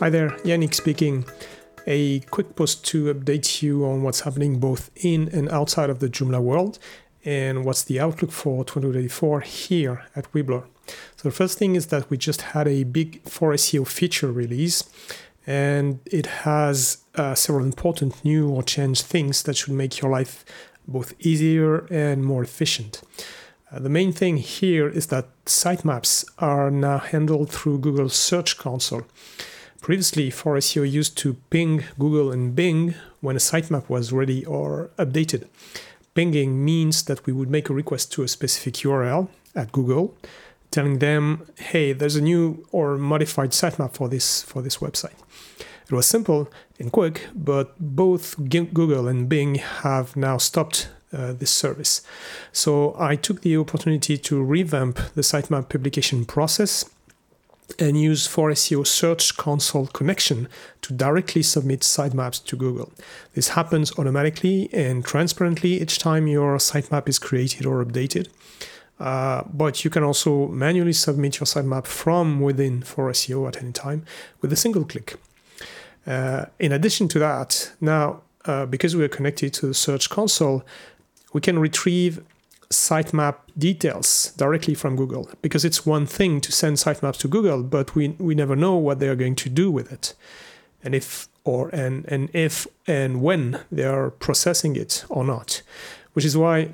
[0.00, 1.24] Hi there, Yannick speaking.
[1.84, 6.08] A quick post to update you on what's happening both in and outside of the
[6.08, 6.78] Joomla world
[7.24, 10.62] and what's the outlook for 2024 here at Weeblr.
[11.16, 14.84] So the first thing is that we just had a big 4SEO feature release
[15.48, 20.44] and it has uh, several important new or changed things that should make your life
[20.86, 23.02] both easier and more efficient.
[23.72, 29.02] Uh, the main thing here is that sitemaps are now handled through Google Search Console.
[29.80, 35.46] Previously, 4SEO used to ping Google and Bing when a sitemap was ready or updated.
[36.14, 40.16] Pinging means that we would make a request to a specific URL at Google,
[40.70, 45.18] telling them, "Hey, there's a new or modified sitemap for this for this website."
[45.86, 51.50] It was simple and quick, but both Google and Bing have now stopped uh, this
[51.50, 52.02] service.
[52.52, 56.84] So I took the opportunity to revamp the sitemap publication process
[57.78, 60.48] and use 4SEO Search Console connection
[60.82, 62.92] to directly submit sitemaps to Google.
[63.34, 68.28] This happens automatically and transparently each time your sitemap is created or updated.
[68.98, 74.04] Uh, but you can also manually submit your sitemap from within 4SEO at any time
[74.40, 75.16] with a single click.
[76.06, 80.64] Uh, in addition to that, now uh, because we are connected to the Search Console,
[81.32, 82.24] we can retrieve
[82.70, 87.94] sitemap details directly from Google because it's one thing to send sitemaps to Google, but
[87.94, 90.14] we, we never know what they are going to do with it.
[90.82, 95.62] And if or and, and if and when they are processing it or not.
[96.12, 96.70] Which is why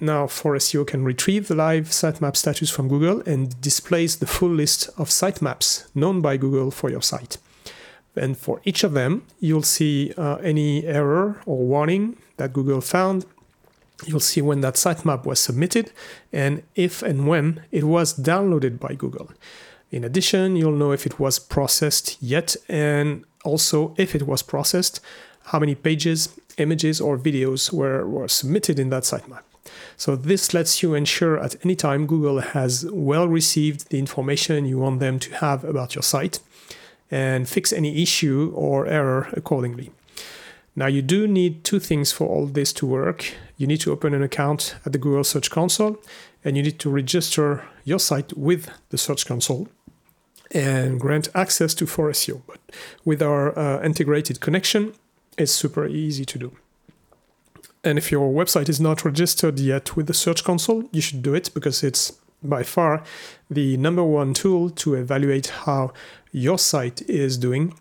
[0.00, 4.88] now 4SEO can retrieve the live sitemap status from Google and displays the full list
[4.96, 7.38] of sitemaps known by Google for your site.
[8.14, 13.24] And for each of them, you'll see uh, any error or warning that Google found
[14.06, 15.92] you'll see when that sitemap was submitted
[16.32, 19.30] and if and when it was downloaded by Google.
[19.90, 25.00] In addition, you'll know if it was processed yet and also if it was processed,
[25.46, 29.42] how many pages, images, or videos were, were submitted in that sitemap.
[29.96, 34.78] So this lets you ensure at any time Google has well received the information you
[34.78, 36.40] want them to have about your site
[37.10, 39.92] and fix any issue or error accordingly.
[40.74, 43.34] Now, you do need two things for all this to work.
[43.58, 45.98] You need to open an account at the Google Search Console,
[46.44, 49.68] and you need to register your site with the Search Console
[50.50, 52.42] and grant access to 4SEO.
[52.46, 52.60] But
[53.04, 54.94] with our uh, integrated connection,
[55.36, 56.56] it's super easy to do.
[57.84, 61.34] And if your website is not registered yet with the Search Console, you should do
[61.34, 62.12] it because it's
[62.42, 63.02] by far
[63.50, 65.92] the number one tool to evaluate how
[66.32, 67.74] your site is doing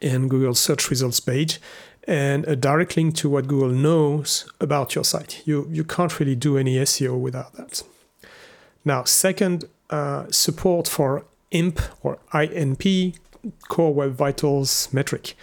[0.00, 1.60] in Google search results page
[2.04, 5.42] and a direct link to what Google knows about your site.
[5.44, 7.82] You, you can't really do any SEO without that.
[8.84, 13.16] Now, second, uh, support for IMP or INP,
[13.68, 15.34] Core Web Vitals metric.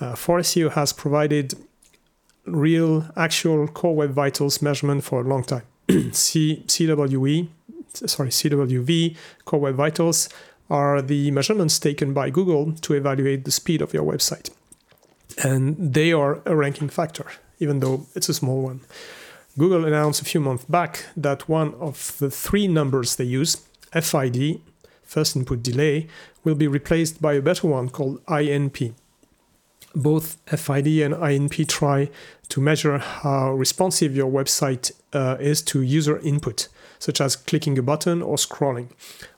[0.00, 1.54] Uh, 4SEO has provided
[2.46, 5.62] real, actual Core Web Vitals measurement for a long time.
[6.12, 7.48] C- CWE,
[7.92, 10.28] sorry, CWV, Core Web Vitals
[10.68, 14.50] are the measurements taken by Google to evaluate the speed of your website
[15.38, 17.26] and they are a ranking factor,
[17.58, 18.80] even though it's a small one.
[19.58, 23.56] Google announced a few months back that one of the three numbers they use,
[23.92, 24.60] FID,
[25.02, 26.06] first input delay,
[26.44, 28.94] will be replaced by a better one called INP.
[29.94, 32.10] Both FID and INP try
[32.48, 36.68] to measure how responsive your website uh, is to user input,
[37.00, 38.88] such as clicking a button or scrolling.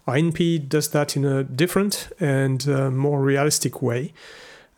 [0.07, 4.13] INP does that in a different and uh, more realistic way.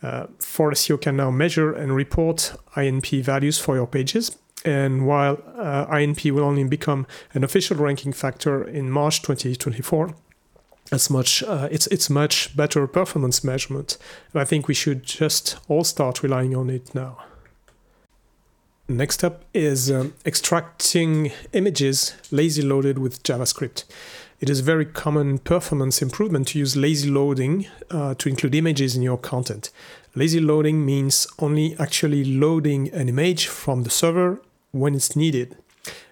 [0.05, 4.37] Uh, 4SEO can now measure and report INP values for your pages.
[4.63, 10.15] And while uh, INP will only become an official ranking factor in March 2024,
[10.93, 13.97] as much uh, it's it's much better performance measurement.
[14.33, 17.19] And I think we should just all start relying on it now.
[18.87, 23.85] Next up is um, extracting images lazy loaded with JavaScript.
[24.41, 29.03] It is very common performance improvement to use lazy loading uh, to include images in
[29.03, 29.71] your content.
[30.15, 34.41] Lazy loading means only actually loading an image from the server
[34.73, 35.57] when it's needed.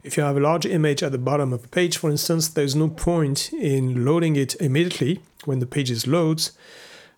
[0.03, 2.75] If you have a large image at the bottom of a page, for instance, there's
[2.75, 6.53] no point in loading it immediately when the page is loads,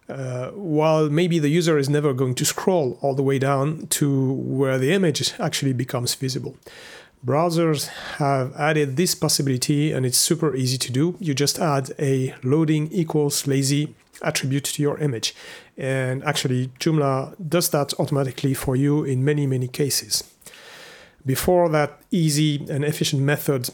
[0.08, 4.32] uh, while maybe the user is never going to scroll all the way down to
[4.34, 6.56] where the image actually becomes visible.
[7.24, 7.86] Browsers
[8.18, 11.16] have added this possibility and it's super easy to do.
[11.20, 15.34] You just add a loading equals lazy attribute to your image.
[15.76, 20.22] And actually, Joomla does that automatically for you in many, many cases.
[21.24, 23.70] Before that easy and efficient method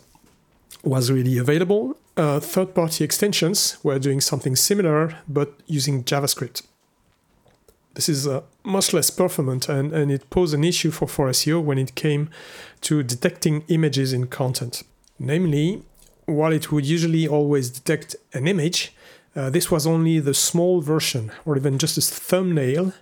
[0.84, 6.62] was really available, uh, third party extensions were doing something similar but using JavaScript.
[7.94, 11.78] This is uh, much less performant and, and it posed an issue for 4SEO when
[11.78, 12.30] it came
[12.82, 14.82] to detecting images in content.
[15.18, 15.82] Namely,
[16.26, 18.94] while it would usually always detect an image,
[19.34, 22.92] uh, this was only the small version or even just a thumbnail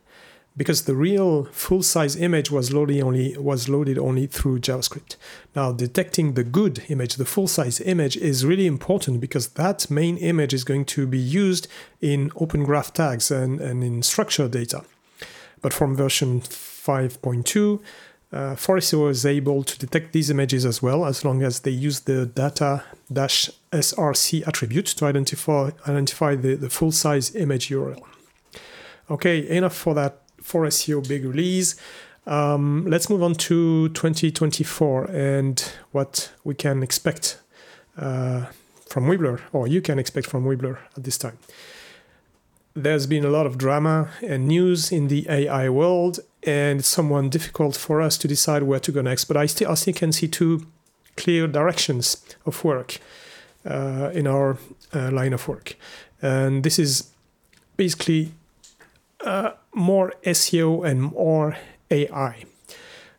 [0.58, 5.14] because the real full-size image was loaded only was loaded only through JavaScript.
[5.54, 10.52] Now detecting the good image, the full-size image is really important because that main image
[10.52, 11.68] is going to be used
[12.00, 14.82] in open graph tags and, and in structured data.
[15.62, 17.80] But from version 5.2,
[18.30, 22.00] uh, 4SEO is able to detect these images as well as long as they use
[22.00, 22.86] the data-src
[24.46, 28.02] attribute to identify, identify the, the full-size image URL.
[29.10, 31.76] Okay, enough for that 4SEO big release.
[32.26, 37.40] Um, let's move on to 2024 and what we can expect
[37.96, 38.46] uh,
[38.86, 41.38] from Weeblr, or you can expect from Weeblr at this time.
[42.74, 47.30] There's been a lot of drama and news in the AI world, and it's somewhat
[47.30, 49.24] difficult for us to decide where to go next.
[49.24, 50.66] But I still, I still can see two
[51.16, 52.98] clear directions of work
[53.66, 54.58] uh, in our
[54.94, 55.76] uh, line of work,
[56.22, 57.10] and this is
[57.76, 58.32] basically
[59.24, 61.56] uh, more SEO and more
[61.90, 62.44] AI.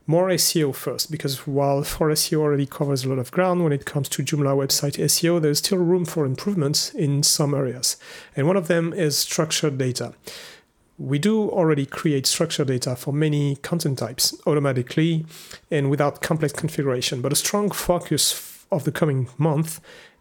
[0.06, 4.10] More SEO first, because while 4SEO already covers a lot of ground when it comes
[4.10, 7.96] to Joomla website SEO, there's still room for improvements in some areas.
[8.36, 10.14] And one of them is structured data.
[10.98, 15.26] We do already create structured data for many content types automatically
[15.72, 19.80] and without complex configuration, but a strong focus of the coming month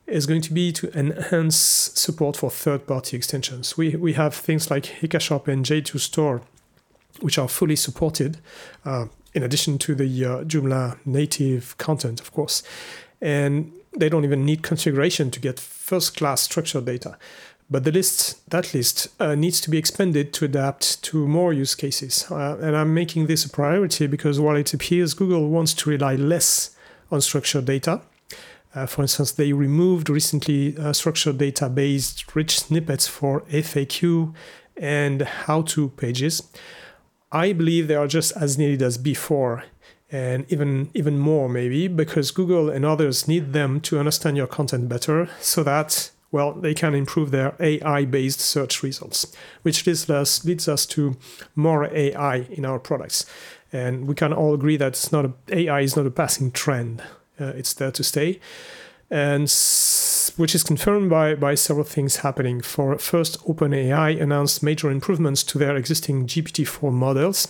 [0.09, 3.77] is going to be to enhance support for third-party extensions.
[3.77, 6.43] We, we have things like Hikashop and J2 Store,
[7.21, 8.39] which are fully supported,
[8.85, 12.63] uh, in addition to the uh, Joomla native content, of course.
[13.21, 17.19] And they don't even need configuration to get first-class structured data.
[17.71, 21.75] But the list, that list, uh, needs to be expanded to adapt to more use
[21.75, 22.27] cases.
[22.31, 26.15] Uh, and I'm making this a priority because while it appears Google wants to rely
[26.15, 26.75] less
[27.11, 28.01] on structured data,
[28.75, 34.35] uh, for instance, they removed recently uh, structured data based rich snippets for FAQ
[34.77, 36.43] and how to pages.
[37.33, 39.65] I believe they are just as needed as before
[40.11, 44.89] and even even more maybe because Google and others need them to understand your content
[44.89, 50.45] better so that well they can improve their AI based search results which leads us
[50.47, 51.17] leads us to
[51.55, 53.27] more AI in our products
[53.71, 57.03] and we can all agree that it's not a, AI is not a passing trend
[57.39, 58.41] it's there to stay,
[59.11, 59.49] and
[60.37, 62.61] which is confirmed by, by several things happening.
[62.61, 67.49] For first, OpenAI announced major improvements to their existing GPT-4 models,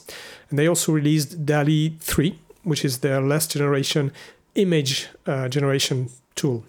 [0.50, 4.12] and they also released DALL-E 3, which is their last generation
[4.54, 6.64] image uh, generation tool.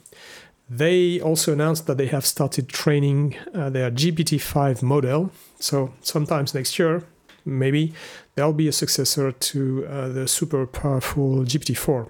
[0.69, 5.31] They also announced that they have started training uh, their GPT-5 model.
[5.59, 7.03] So sometimes next year,
[7.43, 7.93] maybe
[8.35, 12.09] there'll be a successor to uh, the super powerful GPT-4.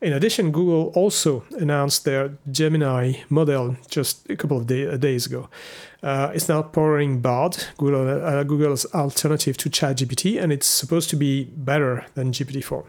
[0.00, 5.48] In addition, Google also announced their Gemini model just a couple of day, days ago.
[6.04, 11.16] Uh, it's now powering Bard, Google, uh, Google's alternative to ChatGPT, and it's supposed to
[11.16, 12.84] be better than GPT-4.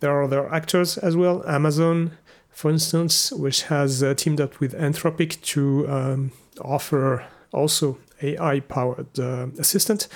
[0.00, 1.42] There are other actors as well.
[1.48, 2.18] Amazon,
[2.50, 9.46] for instance, which has uh, teamed up with Anthropic to um, offer also AI-powered uh,
[9.58, 10.08] assistant,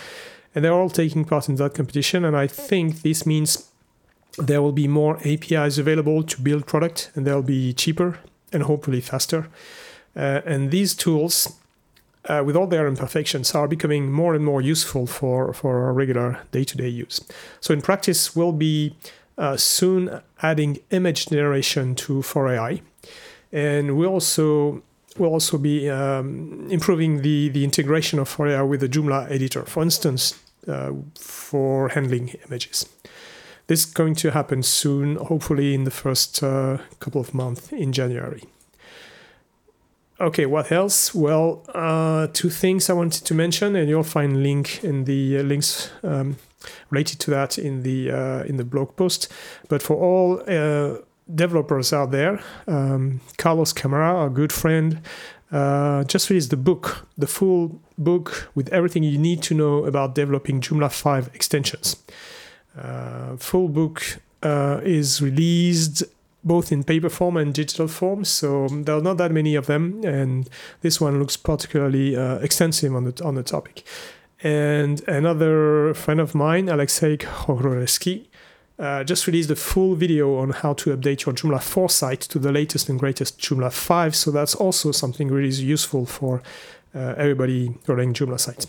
[0.55, 2.23] and they're all taking part in that competition.
[2.23, 3.72] And I think this means
[4.39, 8.19] there will be more APIs available to build product and they'll be cheaper
[8.53, 9.49] and hopefully faster.
[10.15, 11.55] Uh, and these tools,
[12.27, 16.41] uh, with all their imperfections, are becoming more and more useful for, for our regular
[16.51, 17.21] day to day use.
[17.61, 18.95] So, in practice, we'll be
[19.39, 22.83] uh, soon adding image generation to 4AI.
[23.53, 24.83] And we also
[25.19, 29.83] will also be um, improving the, the integration of 4AI with the Joomla editor, for
[29.83, 32.89] instance, uh, for handling images.
[33.67, 37.93] This is going to happen soon, hopefully in the first uh, couple of months in
[37.93, 38.45] January.
[40.21, 41.15] Okay, what else?
[41.15, 45.43] Well, uh, two things I wanted to mention, and you'll find link in the uh,
[45.43, 46.37] links um,
[46.91, 49.33] related to that in the uh, in the blog post.
[49.69, 50.99] But for all uh,
[51.35, 55.01] developers out there, um, Carlos Camara, our good friend,
[55.51, 60.15] uh, just released the book, the full book with everything you need to know about
[60.15, 61.97] developing Joomla 5 extensions.
[62.79, 64.03] Uh, full book
[64.43, 66.05] uh, is released
[66.45, 70.01] both in paper form and digital form, so there are not that many of them,
[70.05, 70.49] and
[70.81, 73.85] this one looks particularly uh, extensive on the on the topic.
[74.43, 78.27] And another friend of mine, Aleksej Khoroshevskij,
[78.79, 82.41] uh, just released a full video on how to update your Joomla 4 site to
[82.41, 84.17] the latest and greatest Joomla 5.
[84.17, 86.43] So that's also something really useful for
[86.95, 88.67] uh, everybody running Joomla sites.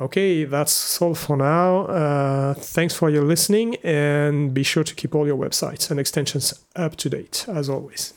[0.00, 1.82] Okay, that's all for now.
[1.82, 6.54] Uh, thanks for your listening and be sure to keep all your websites and extensions
[6.74, 8.14] up to date as always.